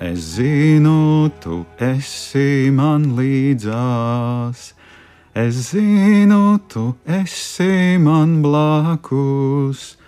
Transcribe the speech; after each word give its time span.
Es 0.00 0.18
zinu, 0.38 1.28
tu 1.44 1.58
esi 1.76 2.70
man 2.72 3.02
līdzās, 3.18 4.60
es 5.36 5.56
zinu, 5.74 6.56
tu 6.72 6.94
esi 7.04 7.98
man 8.00 8.38
blakus. 8.40 9.98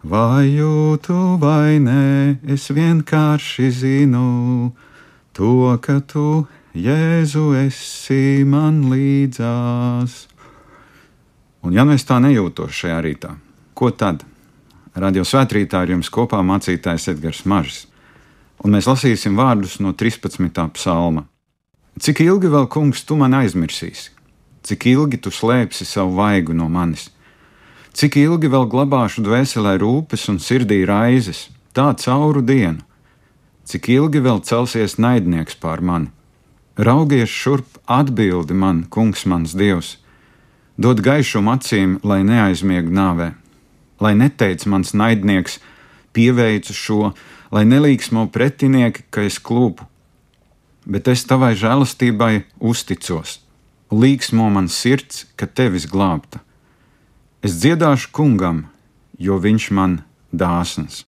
Vai 0.00 0.54
jūtu 0.56 1.36
vai 1.42 1.76
nē, 1.84 2.38
es 2.48 2.70
vienkārši 2.72 3.68
zinu 3.76 4.70
to, 5.36 5.76
ka 5.84 5.98
tu, 6.00 6.46
Jēzu, 6.72 7.50
esi 7.60 8.40
man 8.48 8.86
līdzās. 8.88 10.14
Un 11.60 11.76
ja 11.76 11.84
nu 11.84 11.92
es 11.92 12.08
tā 12.08 12.16
nejūtos 12.24 12.72
šajā 12.72 13.02
rītā, 13.04 13.34
ko 13.76 13.92
tad? 13.92 14.24
Radio 14.96 15.26
svētkrītā 15.28 15.84
ar 15.84 15.92
jums 15.92 16.08
kopā 16.08 16.40
mācītājs 16.40 17.10
Edgars 17.12 17.44
Mažs 17.44 17.82
un 18.64 18.76
mēs 18.76 18.88
lasīsim 18.90 19.36
vārdus 19.38 19.78
no 19.80 19.92
13. 19.92 20.50
psalma. 20.76 21.26
Cik 22.00 22.20
ilgi 22.26 22.50
vēl, 22.52 22.68
kungs, 22.68 23.04
tu 23.08 23.16
man 23.16 23.34
aizmirsīsi? 23.36 24.10
Cik 24.66 24.88
ilgi 24.90 25.20
tu 25.22 25.30
slēpsi 25.30 25.86
savu 25.86 26.16
vaigu 26.18 26.52
no 26.56 26.68
manis? 26.68 27.08
Cik 27.96 28.18
ilgi 28.20 28.50
vēl 28.52 28.66
glabāšu 28.68 29.22
dvēselē 29.24 29.76
rūpes 29.80 30.26
un 30.28 30.40
sirdī 30.42 30.82
raizes, 30.88 31.46
tā 31.72 31.92
cauru 32.02 32.42
dienu? 32.44 32.82
Cik 33.64 33.88
ilgi 33.94 34.20
vēl 34.22 34.42
celsies 34.44 34.98
naidnieks 35.00 35.56
pār 35.62 35.80
mani? 35.80 36.12
Raugies 36.76 37.32
šurp, 37.32 37.78
atbildi 37.88 38.52
man, 38.52 38.82
kungs, 38.92 39.24
mans 39.24 39.54
dievs, 39.56 39.94
dod 40.76 41.00
gaišumu 41.00 41.54
acīm, 41.54 41.96
lai 42.04 42.20
neaizmiegu 42.20 42.92
nāvē, 42.92 43.30
lai 44.04 44.12
neteic 44.12 44.66
mans 44.68 44.92
naidnieks, 44.92 45.56
pieveicu 46.12 46.76
šo, 46.76 47.00
lai 47.50 47.64
nelīgsmo 47.68 48.26
pretinieki, 48.32 49.06
ka 49.10 49.26
es 49.26 49.38
klūpu, 49.42 49.86
bet 50.86 51.08
es 51.08 51.24
tavai 51.26 51.54
žēlastībai 51.58 52.46
uzticos. 52.58 53.40
Līgsmo 53.90 54.48
man 54.50 54.66
sirds, 54.72 55.26
ka 55.38 55.46
tevis 55.46 55.86
glābta. 55.86 56.40
Es 57.42 57.58
dziedāšu 57.62 58.10
kungam, 58.10 58.64
jo 59.18 59.38
viņš 59.38 59.70
man 59.70 60.00
dāsns. 60.34 61.04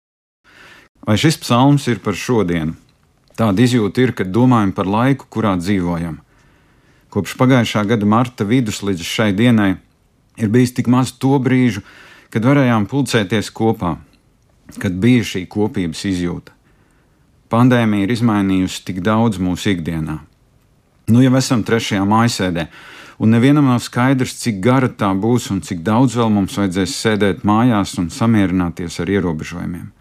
Vai 1.06 1.16
šis 1.16 1.38
psalms 1.40 1.86
ir 1.88 2.02
par 2.04 2.18
šodienu? 2.18 2.74
Tāda 3.36 3.64
izjūta 3.64 4.02
ir, 4.02 4.12
kad 4.16 4.32
domājam 4.32 4.72
par 4.76 4.88
laiku, 4.88 5.28
kurā 5.28 5.54
dzīvojam. 5.60 6.18
Kopš 7.12 7.36
pagājušā 7.40 7.84
gada 7.88 8.08
marta 8.08 8.44
vidus 8.48 8.82
līdz 8.84 9.04
šai 9.04 9.30
dienai 9.36 9.76
ir 10.36 10.52
bijis 10.52 10.74
tik 10.76 10.88
maz 10.92 11.12
to 11.16 11.38
brīžu, 11.40 11.82
kad 12.32 12.44
varējām 12.44 12.88
pulcēties 12.90 13.52
kopā, 13.56 13.96
kad 14.80 14.98
bija 15.00 15.24
šī 15.24 15.46
kopības 15.50 16.04
izjūta. 16.10 16.52
Pandēmija 17.52 18.06
ir 18.06 18.14
izmainījusi 18.16 18.82
tik 18.88 19.02
daudz 19.06 19.38
mūsu 19.38 19.76
ikdienā. 19.76 20.18
Nu 21.06 21.22
jau 21.22 21.34
esam 21.38 21.62
trešajā 21.62 22.02
mājasēdē, 22.02 22.66
un 23.22 23.30
nevienam 23.30 23.68
nav 23.70 23.78
skaidrs, 23.84 24.34
cik 24.42 24.58
gara 24.64 24.88
tā 24.90 25.12
būs 25.14 25.52
un 25.54 25.60
cik 25.62 25.84
daudz 25.86 26.16
vēl 26.18 26.32
mums 26.34 26.56
vajadzēs 26.58 26.96
sēdēt 27.04 27.44
mājās 27.46 27.94
un 28.02 28.10
samierināties 28.10 28.98
ar 29.02 29.12
ierobežojumiem. 29.14 29.92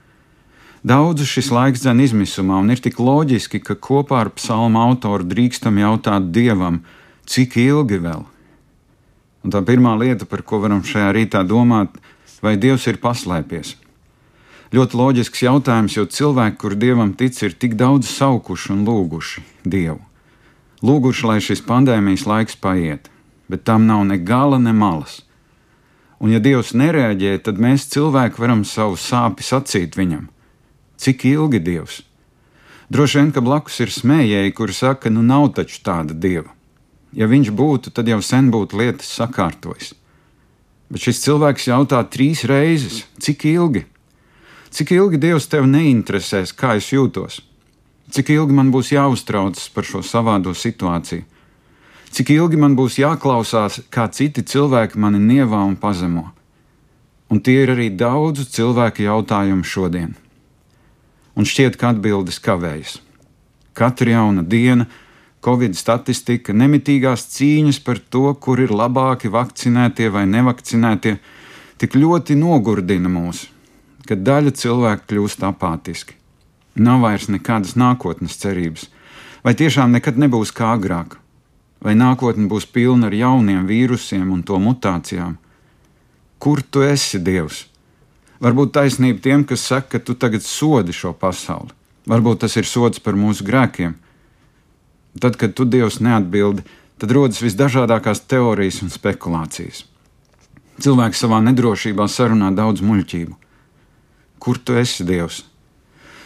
Daudzu 0.85 1.25
šis 1.25 1.51
laiks 1.53 1.81
dzen 1.81 2.01
izmisumā, 2.01 2.59
un 2.62 2.73
ir 2.73 2.81
tik 2.81 3.00
loģiski, 3.01 3.62
ka 3.62 3.78
kopā 3.78 4.19
ar 4.25 4.34
psalmu 4.38 4.81
autoru 4.81 5.25
drīkstam 5.25 5.79
jautāt 5.81 6.31
Dievam, 6.34 6.84
cik 7.29 7.57
ilgi 7.62 8.01
vēl. 8.01 8.25
Un 9.45 9.53
tā 9.53 9.62
pirmā 9.66 9.94
lieta, 10.01 10.25
par 10.29 10.41
ko 10.41 10.59
varam 10.62 10.81
šajā 10.85 11.13
rītā 11.13 11.41
domāt, 11.45 11.97
vai 12.41 12.57
Dievs 12.62 12.85
ir 12.89 13.01
paslēpies. 13.01 13.75
Ļoti 14.73 14.97
loģisks 14.97 15.43
jautājums, 15.45 15.93
jo 15.97 16.07
cilvēki, 16.09 16.57
kur 16.57 16.73
dievam 16.79 17.13
tic, 17.13 17.37
ir 17.45 17.53
tik 17.53 17.75
daudz 17.77 18.09
saukuši 18.09 18.71
un 18.73 18.81
lūguši 18.87 19.43
dievu. 19.65 20.01
Lūguši, 20.85 21.27
lai 21.29 21.37
šis 21.43 21.61
pandēmijas 21.65 22.25
laiks 22.25 22.57
paiet, 22.57 23.11
bet 23.49 23.63
tam 23.67 23.85
nav 23.85 24.03
ne 24.09 24.17
gala, 24.17 24.57
ne 24.57 24.73
malas. 24.73 25.21
Un, 26.19 26.31
ja 26.31 26.39
Dievs 26.39 26.73
nereaģē, 26.73 27.37
tad 27.45 27.59
mēs 27.61 27.89
cilvēki 27.93 28.41
varam 28.41 28.63
savu 28.65 28.97
sāpju 28.97 29.45
sacīt 29.45 29.97
viņam. 29.99 30.27
Cik 30.97 31.25
ilgi 31.29 31.59
Dievs? 31.61 32.01
Droši 32.89 33.19
vien, 33.19 33.31
ka 33.35 33.43
blakus 33.45 33.79
ir 33.83 33.91
smējēji, 33.93 34.53
kuri 34.55 34.73
saka, 34.73 35.11
nu 35.13 35.21
nav 35.25 35.51
taču 35.57 35.81
tāda 35.85 36.13
Dieva. 36.13 36.53
Ja 37.15 37.29
viņš 37.31 37.51
būtu, 37.55 37.93
tad 37.95 38.09
jau 38.11 38.21
sen 38.23 38.51
būtu 38.53 38.79
lietas 38.79 39.09
sakārtojis. 39.17 39.93
Bet 40.91 41.01
šis 41.01 41.23
cilvēks 41.23 41.69
jautā 41.71 42.01
trīs 42.11 42.43
reizes, 42.47 43.03
cik 43.21 43.47
ilgi? 43.49 43.85
Cik 44.75 44.90
ilgi 44.91 45.16
Dievs 45.24 45.46
tevi 45.47 45.69
neinteresēs, 45.72 46.52
kā 46.52 46.74
es 46.75 46.90
jūtos? 46.91 47.38
Cik 48.12 48.34
ilgi 48.34 48.58
man 48.58 48.74
būs 48.74 48.90
jāuztraucas 48.91 49.69
par 49.72 49.88
šo 49.88 50.02
savādo 50.03 50.52
situāciju? 50.52 51.24
Cik 52.12 52.34
ilgi 52.36 52.59
man 52.59 52.75
būs 52.75 52.97
jāklausās, 53.00 53.78
kā 53.88 54.09
citi 54.12 54.44
cilvēki 54.44 55.00
mani 55.00 55.22
nievā 55.24 55.62
un 55.63 55.78
pazemo? 55.80 56.25
Un 57.31 57.40
tie 57.40 57.62
ir 57.63 57.72
arī 57.72 57.88
daudzu 57.88 58.50
cilvēku 58.58 59.08
jautājumi 59.08 59.63
šodien. 59.63 60.12
Un 61.40 61.47
šķiet, 61.47 61.80
ka 61.80 61.94
atbildes 61.96 62.44
kavējas. 62.44 63.00
Katra 63.80 64.18
jauna 64.18 64.44
diena, 64.44 64.92
Covid 65.40 65.80
statistika, 65.80 66.52
nemitīgās 66.52 67.30
cīņas 67.31 67.80
par 67.80 68.03
to, 68.12 68.28
kur 68.36 68.59
ir 68.59 68.75
labāki 68.75 69.31
vakcinētie 69.31 70.12
vai 70.12 70.28
nevakcinētie, 70.28 71.19
tik 71.80 71.96
ļoti 71.96 72.36
nogurdina 72.44 73.07
mūs, 73.12 73.46
kad 74.09 74.23
daļa 74.25 74.53
cilvēku 74.55 75.09
kļūst 75.11 75.43
apātiski. 75.47 76.16
Nav 76.75 77.05
vairs 77.05 77.29
nekādas 77.31 77.75
nākotnes 77.79 78.35
cerības, 78.41 78.89
vai 79.43 79.55
tiešām 79.55 79.93
nekad 79.95 80.19
nebūs 80.19 80.51
kā 80.55 80.73
agrāk, 80.75 81.16
vai 81.79 81.95
nākotne 81.95 82.49
būs 82.51 82.67
pilna 82.67 83.07
ar 83.07 83.15
jauniem 83.15 83.67
vīrusiem 83.69 84.31
un 84.33 84.44
to 84.44 84.59
mutācijām. 84.59 85.38
Kur 86.39 86.61
tu 86.61 86.83
esi, 86.83 87.21
Dievs? 87.21 87.65
Varbūt 88.44 88.73
taisnība 88.75 89.23
tiem, 89.23 89.45
kas 89.47 89.63
saka, 89.63 89.95
ka 89.95 90.03
tu 90.03 90.17
tagad 90.19 90.44
sodi 90.44 90.94
šo 90.94 91.13
pasauli. 91.15 91.71
Varbūt 92.05 92.44
tas 92.44 92.57
ir 92.59 92.67
sods 92.67 92.99
par 92.99 93.15
mūsu 93.17 93.45
grēkiem. 93.47 93.95
Tad, 95.21 95.39
kad 95.39 95.55
tu 95.55 95.65
Dievs 95.65 96.01
neatbildi, 96.03 96.65
tad 96.99 97.13
rodas 97.15 97.39
visdažādākās 97.41 98.25
teorijas 98.27 98.81
un 98.83 98.91
spekulācijas. 98.91 99.85
Cilvēks 100.83 101.23
savā 101.23 101.39
nedrošībā 101.45 102.05
sarunā 102.11 102.51
daudz 102.51 102.83
muļķību. 102.83 103.44
Kur 104.45 104.59
tu 104.61 104.75
esi, 104.78 105.01
Dievs? 105.01 105.41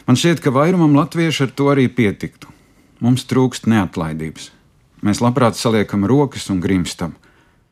Man 0.03 0.19
šķiet, 0.19 0.41
ka 0.43 0.51
vairumam 0.51 0.97
latviešu 0.97 1.45
ar 1.45 1.51
to 1.55 1.69
arī 1.71 1.85
pietiktu. 1.87 2.51
Mums 2.99 3.23
trūkst 3.29 3.69
neatlaidības. 3.71 4.49
Mēs 4.99 5.21
labprāt 5.23 5.55
saliekam 5.55 6.03
rokas 6.03 6.49
un 6.51 6.59
grimstam, 6.59 7.13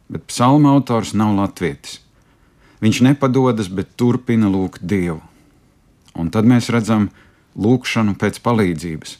bet 0.07 0.23
psalma 0.31 0.71
autors 0.71 1.11
nav 1.11 1.33
latvietis. 1.35 1.99
Viņš 2.79 3.01
nepadodas, 3.09 3.67
bet 3.67 3.97
turpina 3.99 4.47
lūgt 4.47 4.85
Dievu. 4.87 5.19
Un 6.15 6.31
tad 6.31 6.47
mēs 6.47 6.69
redzam 6.71 7.09
lūgšanu 7.59 8.15
pēc 8.15 8.39
palīdzības. 8.45 9.17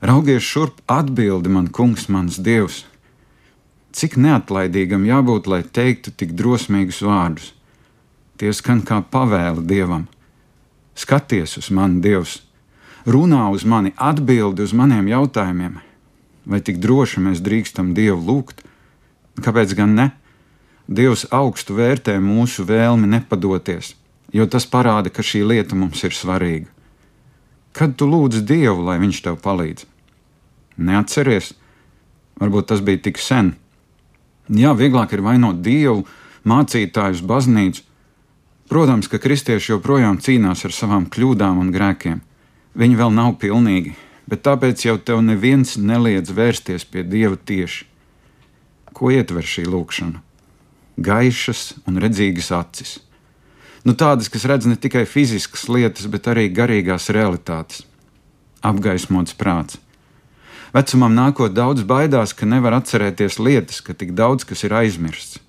Raugies 0.00 0.46
šurp, 0.46 0.78
atbildi 0.88 1.52
man, 1.52 1.66
kungs, 1.68 2.06
mans 2.08 2.38
dievs. 2.40 2.86
Cik 3.92 4.16
neatlaidīgam 4.16 5.04
jābūt, 5.04 5.50
lai 5.50 5.60
teiktu 5.66 6.14
tik 6.16 6.32
drosmīgus 6.38 7.02
vārdus? 7.04 7.50
Tie 8.40 8.54
skan 8.56 8.80
kā 8.86 9.02
pavēle 9.04 9.66
dievam. 9.68 10.08
Skaties 11.00 11.56
uz 11.56 11.70
mani, 11.72 12.02
Dievs, 12.04 12.40
runā 13.08 13.46
uz 13.54 13.64
mani, 13.64 13.94
atbildi 13.96 14.66
uz 14.66 14.74
maniem 14.76 15.08
jautājumiem. 15.08 15.78
Vai 16.44 16.60
tik 16.60 16.80
droši 16.82 17.22
mēs 17.24 17.40
drīkstam 17.44 17.94
Dievu 17.96 18.20
lūgt? 18.26 18.60
Kāpēc 19.40 19.72
gan 19.78 19.94
ne? 19.96 20.10
Dievs 20.90 21.24
augstu 21.32 21.78
vērtē 21.78 22.18
mūsu 22.20 22.66
vēlmi 22.68 23.08
nepadoties, 23.08 23.94
jo 24.34 24.44
tas 24.50 24.66
parāda, 24.68 25.08
ka 25.08 25.24
šī 25.24 25.44
lieta 25.46 25.78
mums 25.78 26.02
ir 26.04 26.16
svarīga. 26.16 26.68
Kad 27.72 27.94
tu 27.96 28.08
lūdz 28.10 28.42
Dievu, 28.44 28.82
lai 28.84 28.98
Viņš 29.00 29.22
tev 29.24 29.38
palīdz? 29.40 29.86
Neatceries, 30.76 31.54
varbūt 32.42 32.72
tas 32.72 32.82
bija 32.84 33.06
tik 33.06 33.20
sen. 33.22 33.54
Jā, 34.50 34.74
vieglāk 34.74 35.14
ir 35.14 35.22
vainot 35.22 35.62
Dievu, 35.62 36.02
mācītājus, 36.44 37.22
baznīcu, 37.22 37.86
Protams, 38.70 39.08
ka 39.10 39.18
kristieši 39.18 39.72
joprojām 39.72 40.20
cīnās 40.22 40.60
ar 40.62 40.70
savām 40.70 41.08
kļūdām 41.10 41.56
un 41.58 41.72
grēkiem. 41.74 42.20
Viņi 42.78 42.98
vēl 43.00 43.10
nav 43.10 43.32
pilnīgi, 43.42 43.96
bet 44.30 44.44
tāpēc 44.46 44.84
jau 44.84 44.94
tev 45.02 45.24
neviens 45.26 45.74
neliedz 45.74 46.30
vērsties 46.30 46.84
pie 46.86 47.02
Dieva 47.02 47.34
tieši. 47.34 47.88
Ko 48.94 49.10
ietver 49.10 49.42
šī 49.42 49.64
lūkšana? 49.66 50.22
Gaišas 51.02 51.64
un 51.90 51.98
redzīgas 51.98 52.52
acis. 52.54 52.94
Nu, 53.82 53.96
tādas, 53.98 54.30
kas 54.30 54.46
redz 54.46 54.70
ne 54.70 54.78
tikai 54.78 55.02
fiziskas 55.02 55.66
lietas, 55.66 56.06
bet 56.06 56.30
arī 56.30 56.46
garīgās 56.54 57.10
realitātes. 57.10 57.82
Apgaismots 58.62 59.34
prāts. 59.34 59.82
Vecumam 60.70 61.18
nākot 61.18 61.58
daudz 61.58 61.82
baidās, 61.82 62.38
ka 62.38 62.46
nevar 62.46 62.78
atcerēties 62.78 63.42
lietas, 63.42 63.82
ka 63.82 63.98
tik 63.98 64.14
daudz 64.14 64.46
kas 64.46 64.62
ir 64.62 64.78
aizmirsts. 64.78 65.40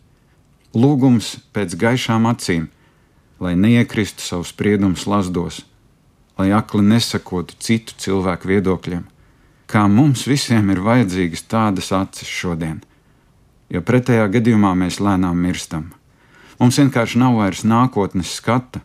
Lūgums 0.73 1.35
pēc 1.53 1.77
gaišām 1.77 2.25
acīm 2.25 2.71
lai 3.41 3.55
neiekristu 3.57 4.21
savu 4.21 4.45
spriedumu 4.45 4.95
slazdos, 4.95 5.63
lai 6.37 6.51
akli 6.53 6.83
nesakotu 6.85 7.57
citu 7.59 7.97
cilvēku 7.97 8.51
viedokļiem. 8.53 9.07
Kā 9.65 9.87
mums 9.87 10.27
visiem 10.29 10.69
ir 10.69 10.83
vajadzīgas 10.85 11.47
tādas 11.49 11.89
acis 11.95 12.29
šodien, 12.29 12.81
jo 13.71 13.81
pretējā 13.81 14.27
gadījumā 14.35 14.75
mēs 14.77 14.99
lēnām 15.01 15.41
mirstam. 15.41 15.89
Mums 16.59 16.77
vienkārši 16.77 17.17
nav 17.17 17.39
vairs 17.39 17.63
nākotnes 17.65 18.35
skata. 18.37 18.83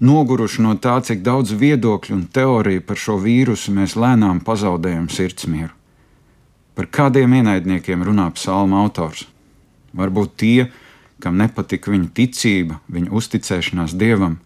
Noguruši 0.00 0.62
no 0.64 0.72
tā, 0.80 0.96
cik 1.04 1.20
daudz 1.26 1.52
viedokļu 1.58 2.14
un 2.16 2.22
teoriju 2.32 2.82
par 2.88 2.98
šo 3.00 3.18
vīrusu 3.20 3.74
mēs 3.76 3.98
lēnām 4.00 4.40
pazaudējam 4.46 5.10
sirdsmieru. 5.12 5.74
Par 6.74 6.88
kādiem 6.90 7.36
ienaidniekiem 7.38 8.02
runā 8.02 8.30
psalma 8.34 8.80
autors? 8.82 9.28
Varbūt 9.94 10.32
tie, 10.40 10.70
kam 11.22 11.38
nepatika 11.38 11.92
viņa 11.92 12.10
ticība, 12.16 12.80
viņa 12.92 13.12
uzticēšanās 13.14 13.94
dievam, 13.98 14.38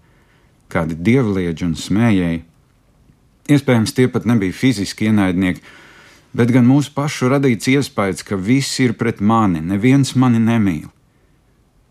kādi 0.72 0.98
dievlieģi 1.08 1.66
un 1.66 1.74
smējēji. 1.78 2.44
Iespējams, 3.48 3.94
tie 3.96 4.08
pat 4.12 4.28
nebija 4.28 4.52
fiziski 4.52 5.08
ienaidnieki, 5.08 5.62
bet 6.36 6.52
gan 6.52 6.68
mūsu 6.68 6.92
pašu 6.96 7.30
radīts 7.32 7.70
iespējas, 7.72 8.24
ka 8.26 8.36
viss 8.36 8.80
ir 8.84 8.92
pret 9.00 9.22
mani, 9.24 9.62
neviens 9.64 10.14
mani 10.14 10.42
nemīl. 10.42 10.90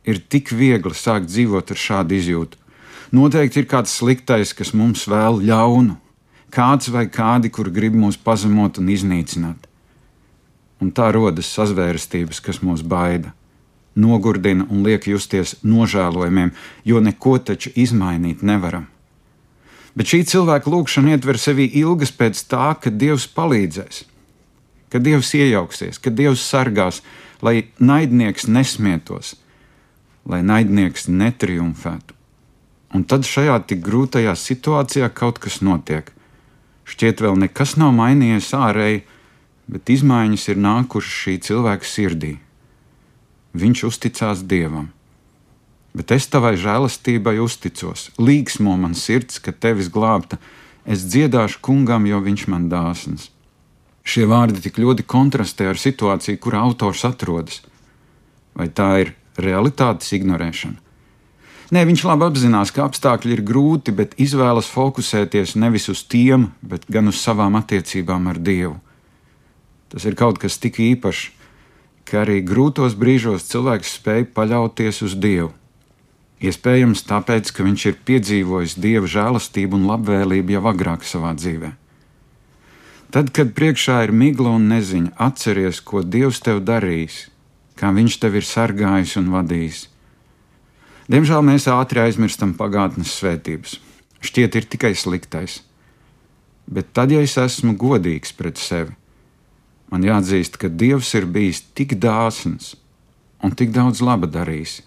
Ir 0.08 0.22
tik 0.22 0.54
viegli 0.56 0.96
sākt 0.96 1.28
dzīvot 1.28 1.74
ar 1.74 1.82
šādu 1.82 2.16
izjūtu. 2.16 2.60
Noteikti 3.18 3.64
ir 3.64 3.68
kāds 3.72 3.96
sliktais, 3.98 4.54
kas 4.54 4.74
mums 4.76 5.08
vēl 5.10 5.42
ļaunu, 5.48 5.98
kāds 6.54 6.92
vai 6.94 7.08
kādi, 7.12 7.50
kur 7.52 7.72
grib 7.74 7.96
mūs 7.98 8.20
pazemot 8.20 8.78
un 8.80 8.92
iznīcināt. 8.94 9.68
Un 10.84 10.94
tā 10.94 11.10
rodas 11.16 11.50
sazvērstības, 11.58 12.40
kas 12.44 12.62
mūs 12.62 12.86
baida 12.86 13.34
nogurdina 13.98 14.68
un 14.70 14.84
liek 14.86 15.08
justies 15.10 15.56
nožēlojumiem, 15.66 16.54
jo 16.86 17.02
neko 17.02 17.38
taču 17.40 17.74
izmainīt 17.76 18.44
nevaram. 18.46 18.86
Bet 19.98 20.12
šī 20.12 20.22
cilvēka 20.30 20.70
lūkšana 20.70 21.16
ietver 21.16 21.40
sevī 21.42 21.66
ilgas 21.82 22.14
pēc 22.14 22.44
tā, 22.52 22.70
ka 22.78 22.94
Dievs 22.94 23.26
palīdzēs, 23.34 24.04
ka 24.94 25.02
Dievs 25.02 25.34
iejauksies, 25.34 25.98
ka 25.98 26.14
Dievs 26.14 26.46
sargās, 26.46 27.02
lai 27.42 27.72
naidnieks 27.82 28.46
nesmietos, 28.46 29.34
lai 30.30 30.44
naidnieks 30.46 31.10
netriumfētu. 31.10 32.14
Un 32.96 33.04
tad 33.04 33.26
šajā 33.28 33.58
tik 33.68 33.82
grūtajā 33.84 34.38
situācijā 34.38 35.10
kaut 35.14 35.42
kas 35.44 35.60
notiek. 35.66 36.14
Šķiet, 36.88 37.20
vēl 37.26 37.36
nekas 37.42 37.76
nav 37.82 37.92
mainījies 37.98 38.54
ārēji, 38.56 39.04
bet 39.68 39.90
izmaiņas 39.92 40.52
ir 40.54 40.62
nākušas 40.64 41.24
šī 41.26 41.40
cilvēka 41.50 41.90
sirdī 41.90 42.38
viņš 43.60 43.84
uzticās 43.90 44.44
Dievam. 44.48 44.92
Bet 45.98 46.14
es 46.14 46.28
tavai 46.30 46.54
žēlastībai 46.62 47.38
uzticos, 47.42 48.12
līgsmo 48.22 48.76
man 48.78 48.94
sirds, 48.94 49.40
ka 49.42 49.52
tevis 49.52 49.90
glābta, 49.90 50.38
es 50.86 51.08
dziedāšu 51.10 51.62
kungam, 51.66 52.06
jo 52.06 52.22
viņš 52.22 52.48
man 52.54 52.68
dāsns. 52.70 53.32
Šie 54.08 54.28
vārdi 54.30 54.62
tik 54.64 54.78
ļoti 54.80 55.04
kontrastē 55.04 55.72
ar 55.72 55.80
situāciju, 55.82 56.40
kurā 56.40 56.62
autors 56.64 57.04
atrodas. 57.08 57.64
Vai 58.56 58.70
tā 58.70 58.92
ir 59.04 59.16
realitātes 59.42 60.14
ignorēšana? 60.16 60.78
Nē, 61.68 61.82
viņš 61.84 62.06
labi 62.08 62.24
apzinās, 62.30 62.72
ka 62.72 62.86
apstākļi 62.88 63.34
ir 63.36 63.42
grūti, 63.44 63.92
bet 63.92 64.14
izvēlas 64.24 64.70
fokusēties 64.72 65.58
nevis 65.60 65.90
uz 65.92 66.06
tiem, 66.08 66.52
bet 66.64 66.86
gan 66.88 67.12
uz 67.12 67.20
savām 67.20 67.58
attiecībām 67.60 68.30
ar 68.32 68.40
Dievu. 68.40 68.78
Tas 69.92 70.06
ir 70.08 70.16
kaut 70.20 70.40
kas 70.40 70.56
tik 70.64 70.80
īpašs, 70.80 71.26
ka 72.08 72.24
arī 72.24 72.42
grūtos 72.46 72.96
brīžos 73.00 73.48
cilvēks 73.52 73.98
spēj 74.00 74.30
paļauties 74.36 75.04
uz 75.04 75.16
Dievu. 75.20 75.52
Iespējams, 76.38 77.02
tāpēc, 77.10 77.50
ka 77.50 77.66
viņš 77.66 77.86
ir 77.90 77.98
piedzīvojis 78.08 78.78
Dieva 78.78 79.10
žēlastību 79.10 79.80
un 79.80 79.88
labvēlību 79.90 80.54
jau 80.58 80.64
agrāk 80.70 81.06
savā 81.08 81.34
dzīvē. 81.38 81.72
Tad, 83.12 83.32
kad 83.34 83.56
priekšā 83.58 84.04
ir 84.06 84.14
migla 84.14 84.54
un 84.54 84.68
neziņa, 84.70 85.16
atceries, 85.28 85.80
ko 85.82 86.04
Dievs 86.04 86.44
tev 86.46 86.62
darījis, 86.68 87.26
kā 87.80 87.90
Viņš 87.96 88.20
tev 88.22 88.38
ir 88.38 88.46
sargājis 88.46 89.16
un 89.18 89.32
vadījis. 89.34 89.88
Diemžēl 91.08 91.44
mēs 91.48 91.70
ātri 91.72 92.04
aizmirstam 92.04 92.54
pagātnes 92.58 93.14
svētības. 93.16 93.78
Šķiet, 94.22 94.58
ir 94.60 94.66
tikai 94.68 94.92
sliktais. 94.98 95.62
Bet 96.68 96.92
tad, 96.92 97.14
ja 97.16 97.22
es 97.24 97.38
esmu 97.40 97.78
godīgs 97.80 98.34
pret 98.36 98.60
sevi, 98.60 98.92
man 99.92 100.04
jāatzīst, 100.04 100.60
ka 100.60 100.70
Dievs 100.70 101.14
ir 101.18 101.26
bijis 101.26 101.64
tik 101.78 101.98
dāsns 102.02 102.76
un 103.44 103.54
tik 103.54 103.74
daudz 103.76 104.02
laba 104.02 104.28
darījis. 104.28 104.82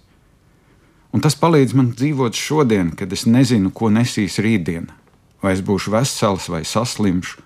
Un 1.10 1.22
tas 1.22 1.34
palīdz 1.34 1.74
man 1.74 1.90
dzīvot 1.96 2.38
šodien, 2.38 2.92
kad 2.94 3.12
es 3.12 3.26
nezinu, 3.26 3.72
ko 3.74 3.90
nesīs 3.90 4.38
rītdiena. 4.42 4.94
Vai 5.42 5.56
es 5.56 5.62
būšu 5.64 5.94
vesels 5.94 6.46
vai 6.52 6.62
saslimšu, 6.68 7.40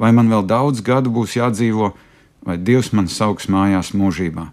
vai 0.00 0.12
man 0.14 0.30
vēl 0.30 0.46
daudz 0.46 0.80
gadu 0.86 1.10
būs 1.12 1.34
jādzīvo, 1.36 1.92
vai 2.46 2.56
Dievs 2.56 2.92
man 2.94 3.10
sauks 3.10 3.50
mājās 3.50 3.92
mūžībā. 3.96 4.46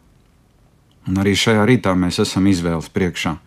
Un 1.07 1.21
arī 1.21 1.35
šajā 1.37 1.63
rītā 1.69 1.93
mēs 1.97 2.19
esam 2.23 2.47
izvēles 2.49 2.89
priekšā. 2.93 3.37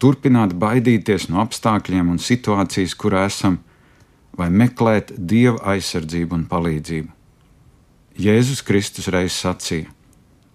Turpināt 0.00 0.54
baidīties 0.56 1.28
no 1.28 1.42
apstākļiem 1.42 2.12
un 2.12 2.20
situācijas, 2.22 2.94
kurā 2.96 3.26
esam, 3.28 3.58
vai 4.36 4.48
meklēt 4.48 5.12
Dieva 5.16 5.74
aizsardzību 5.74 6.38
un 6.38 6.46
palīdzību. 6.48 7.19
Jēzus 8.20 8.60
Kristus 8.60 9.06
reiz 9.08 9.32
sacīja: 9.32 9.88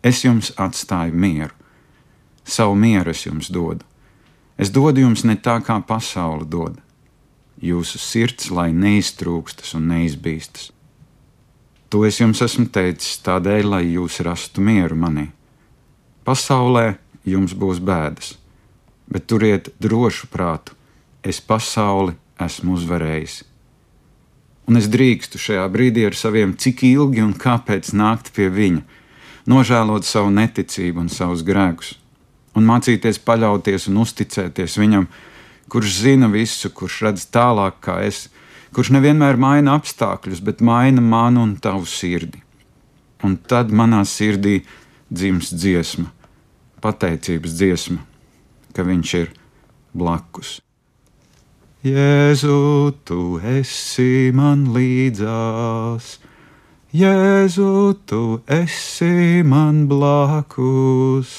Es 0.06 0.20
jums 0.22 0.52
atstāju 0.62 1.16
mieru, 1.18 1.54
savu 2.46 2.76
mieru 2.78 3.10
es 3.10 3.24
jums 3.26 3.50
dodu. 3.50 3.82
Es 4.62 4.70
dodu 4.70 5.02
jums 5.02 5.24
ne 5.26 5.34
tā, 5.34 5.56
kā 5.66 5.80
pasaule 5.82 6.46
dod. 6.46 6.76
Jūsu 7.58 7.98
sirds 7.98 8.52
lai 8.54 8.68
neiztrūkstas 8.70 9.74
un 9.80 9.88
neizbīstas. 9.90 10.70
To 11.90 12.04
es 12.06 12.22
jums 12.22 12.44
esmu 12.46 12.68
teicis 12.70 13.18
tādēļ, 13.26 13.72
lai 13.72 13.82
jūs 13.96 14.20
rastu 14.28 14.62
mieru 14.62 15.00
manī. 15.00 15.26
Pasaulē 16.28 17.00
jums 17.26 17.58
būs 17.58 17.82
bēdas, 17.82 18.36
bet 19.10 19.26
turiet 19.26 19.74
drošu 19.82 20.30
prātu, 20.30 20.78
es 21.24 21.42
pasauli 21.42 22.14
esmu 22.46 22.78
uzvarējis 22.78 23.42
un 24.66 24.80
es 24.80 24.88
drīkstu 24.92 25.40
šajā 25.42 25.66
brīdī 25.72 26.06
ar 26.08 26.18
saviem 26.18 26.56
cik 26.58 26.84
ilgi 26.88 27.24
un 27.26 27.34
kāpēc 27.38 27.92
nākt 27.98 28.32
pie 28.36 28.50
viņa, 28.54 28.82
nožēlot 29.50 30.08
savu 30.08 30.32
neticību 30.34 31.06
un 31.06 31.12
savus 31.14 31.46
grēkus, 31.46 31.96
un 32.58 32.66
mācīties 32.70 33.22
paļauties 33.26 33.90
un 33.92 34.02
uzticēties 34.06 34.80
viņam, 34.82 35.08
kurš 35.70 36.00
zina 36.06 36.30
visu, 36.32 36.72
kurš 36.74 37.02
redz 37.08 37.28
tālāk 37.34 37.78
kā 37.86 38.00
es, 38.06 38.26
kurš 38.76 38.92
nevienmēr 38.98 39.38
maina 39.40 39.78
apstākļus, 39.80 40.42
bet 40.46 40.66
maina 40.66 41.02
manu 41.02 41.46
un 41.46 41.56
tavu 41.62 41.86
sirdi. 41.90 42.42
Un 43.24 43.38
tad 43.38 43.72
manā 43.74 44.04
sirdī 44.06 44.60
dzims 45.10 45.54
dziesma, 45.56 46.12
pateicības 46.84 47.56
dziesma, 47.56 48.04
ka 48.76 48.86
viņš 48.86 49.16
ir 49.22 49.32
blakus. 49.96 50.60
Jēzu, 51.86 52.96
tu 53.06 53.38
esi 53.46 54.32
man 54.34 54.64
līdzās, 54.74 56.16
Jēzu, 56.98 57.74
tu 58.10 58.22
esi 58.50 59.44
man 59.46 59.84
blakus, 59.86 61.36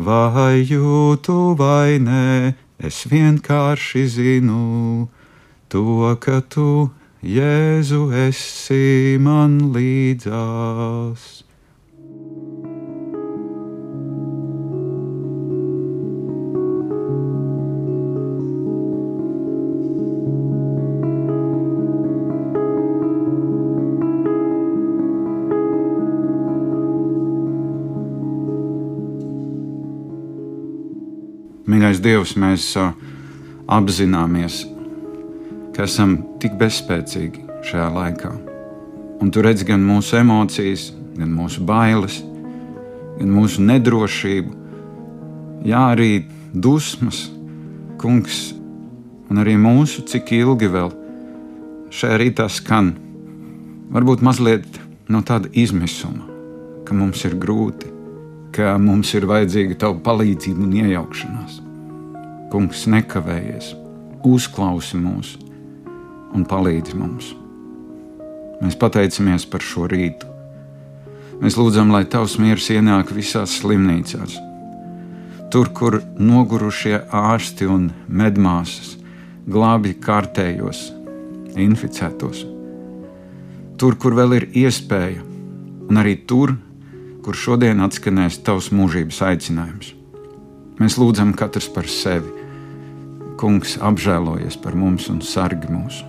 vai 0.00 0.64
jūtu 0.64 1.36
vai 1.60 2.00
nē, 2.00 2.54
es 2.80 3.02
vienkārši 3.12 4.06
zinu 4.16 4.64
to, 5.68 6.16
ka 6.24 6.40
tu, 6.40 6.88
Jēzu, 7.20 8.06
esi 8.16 9.20
man 9.20 9.74
līdzās. 9.76 11.49
Mīļais 31.70 32.00
Dievs, 32.02 32.32
mēs 32.34 32.64
apzināmies, 33.70 34.64
ka 35.76 35.84
esam 35.86 36.16
tik 36.42 36.56
bezspēcīgi 36.58 37.44
šajā 37.68 37.84
laikā. 37.94 38.30
Un 39.22 39.30
tu 39.30 39.44
redz 39.44 39.62
gan 39.68 39.84
mūsu 39.86 40.18
emocijas, 40.18 40.88
gan 41.14 41.30
mūsu 41.30 41.62
bailes, 41.68 42.16
gan 43.20 43.30
mūsu 43.30 43.62
nedrošību, 43.68 44.56
jā, 45.68 45.84
arī 45.92 46.24
dusmas, 46.50 47.28
kungs, 48.02 48.40
un 49.30 49.44
arī 49.44 49.54
mūsu, 49.60 50.02
cik 50.10 50.34
ilgi 50.40 50.72
vēl 50.74 50.90
šajā 51.94 52.18
rītā 52.24 52.48
skan. 52.50 52.96
Varbūt 53.94 54.26
mazliet 54.26 54.82
no 55.06 55.22
tāda 55.22 55.52
izmisuma, 55.54 56.26
ka 56.82 56.98
mums 56.98 57.22
ir 57.30 57.38
grūti, 57.38 57.99
ka 58.54 58.74
mums 58.82 59.12
ir 59.14 59.26
vajadzīga 59.30 59.78
tava 59.84 59.98
palīdzība 60.04 60.64
un 60.66 60.74
iejaukšanās. 60.80 61.60
Kungs, 62.50 62.86
nekavējies, 62.90 63.72
uzklausi 64.26 64.98
mūs, 64.98 65.36
un 66.34 66.46
palīdzi 66.50 66.98
mums. 66.98 67.32
Mēs 68.60 68.76
pateicamies 68.80 69.46
par 69.48 69.64
šo 69.64 69.86
rītu. 69.90 70.28
Mēs 71.40 71.56
lūdzam, 71.56 71.92
lai 71.94 72.04
Tavs 72.04 72.36
miers 72.42 72.66
ienāk 72.74 73.14
visās 73.16 73.54
slimnīcās. 73.62 74.36
Tur, 75.50 75.70
kur 75.74 76.02
nogurušie 76.20 76.98
ārsti 77.16 77.66
un 77.70 77.88
medmāsas 78.06 78.98
glābj 79.50 79.96
kārtējos, 80.04 80.90
inficētos. 81.58 82.44
Tur, 83.80 83.96
kur 83.96 84.14
vēl 84.18 84.36
ir 84.36 84.46
iespēja, 84.66 85.24
un 85.88 86.02
arī 86.02 86.18
tur, 86.28 86.52
kur 86.52 86.69
šodien 87.36 87.82
atskanēs 87.84 88.38
Tavs 88.46 88.70
mūžības 88.72 89.18
aicinājums. 89.28 89.92
Mēs 90.80 90.96
lūdzam 90.96 91.34
katrs 91.36 91.68
par 91.68 91.88
sevi. 91.90 92.30
Kungs 93.40 93.76
apžēlojies 93.84 94.56
par 94.60 94.76
mums 94.76 95.08
un 95.12 95.18
sargi 95.20 95.68
mūs. 95.68 96.00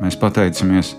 Mēs 0.00 0.16
pateicamies, 0.20 0.94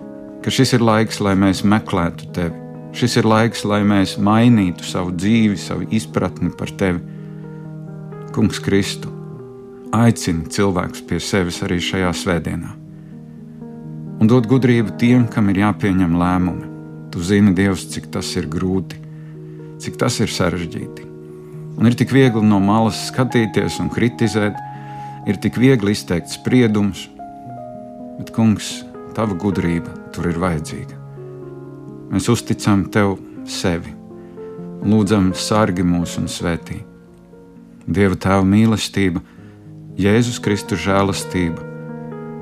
ka 0.46 0.54
šis 0.54 0.76
ir 0.78 0.86
laiks, 0.86 1.18
lai 1.26 1.34
mēs 1.34 1.64
meklētu 1.66 2.30
tevi. 2.36 2.54
Šis 2.94 3.18
ir 3.22 3.30
laiks, 3.30 3.64
lai 3.66 3.82
mēs 3.88 4.18
mainītu 4.22 4.86
savu 4.86 5.16
dzīvi, 5.16 5.58
savu 5.58 5.88
izpratni 5.90 6.52
par 6.54 6.70
tevi. 6.78 7.02
Kungs 8.36 8.62
Kristu 8.62 9.10
aicina 9.92 10.48
cilvēkus 10.48 11.04
pie 11.08 11.20
sevis 11.20 11.62
arī 11.66 11.82
šajā 11.84 12.12
svētdienā. 12.16 12.76
Un 14.22 14.30
dod 14.30 14.46
gudrību 14.48 14.94
tiem, 15.02 15.26
kam 15.28 15.50
ir 15.50 15.64
jāpieņem 15.64 16.14
lēmumi. 16.20 16.68
Tu 17.12 17.24
zini, 17.26 17.56
Dievs, 17.58 17.88
cik 17.92 18.12
tas 18.14 18.30
ir 18.40 18.46
grūti, 18.48 19.00
cik 19.82 19.98
tas 20.02 20.20
ir 20.22 20.32
sarežģīti. 20.32 21.08
Un 21.80 21.90
ir 21.90 21.96
tik 21.98 22.14
viegli 22.14 22.44
no 22.46 22.60
malas 22.62 23.00
skatīties 23.10 23.80
un 23.82 23.90
kritizēt, 23.94 24.58
ir 25.28 25.38
tik 25.42 25.58
viegli 25.62 25.96
izteikt 25.96 26.34
spriedumus, 26.34 27.08
bet, 28.20 28.32
kungs, 28.36 28.82
tava 29.16 29.38
gudrība 29.38 29.94
tur 30.14 30.30
ir 30.30 30.40
vajadzīga. 30.42 30.98
Mēs 32.12 32.28
uzticam 32.32 32.86
tev 32.92 33.16
sevi, 33.48 33.94
lūdzam, 34.84 35.32
sargi 35.38 35.86
mūs 35.88 36.18
un 36.20 36.28
svētī. 36.32 36.82
Dieva 37.88 38.18
tēva 38.20 38.46
mīlestība, 38.46 39.24
Jēzus 40.02 40.40
Kristus 40.44 40.84
žēlastība 40.86 41.72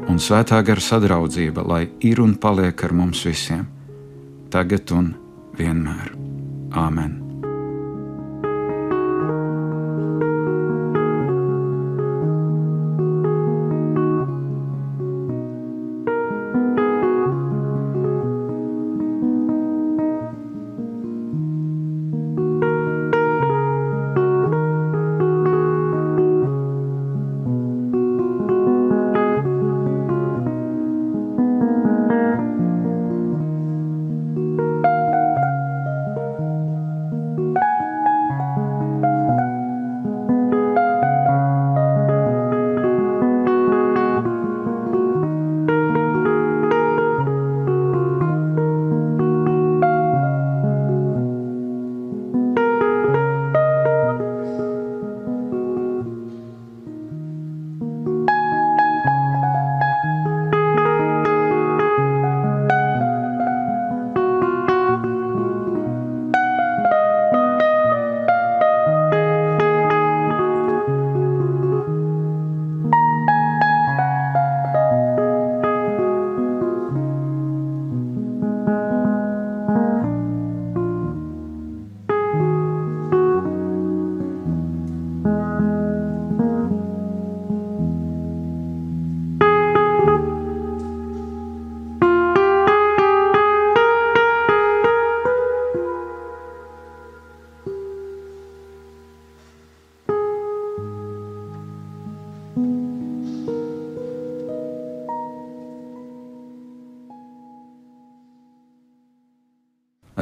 un 0.09 0.19
svētā 0.21 0.59
gara 0.65 0.81
sadraudzība, 0.81 1.65
lai 1.65 1.83
ir 2.05 2.21
un 2.23 2.35
paliek 2.41 2.83
ar 2.85 2.95
mums 2.97 3.23
visiem, 3.29 3.65
tagad 4.53 4.93
un 4.95 5.13
vienmēr. 5.57 6.13
Āmen! 6.77 7.28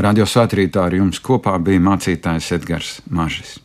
Radio 0.07 0.23
svētrītā 0.23 0.85
ar 0.87 0.93
jums 0.95 1.17
kopā 1.19 1.57
bija 1.59 1.81
mācītājs 1.83 2.53
Edgars 2.55 2.91
Mažis. 3.11 3.57